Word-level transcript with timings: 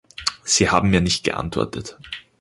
Sie 0.43 0.67
haben 0.71 0.89
mir 0.89 0.99
nicht 0.99 1.23
geantwortet. 1.25 1.99